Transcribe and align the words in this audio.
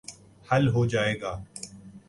حل 0.51 0.67
ہو 0.67 0.85
جائے 0.85 1.13
گا۔ 1.21 1.33